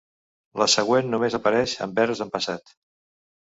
[0.61, 2.75] La següent només apareix en verbs en passat.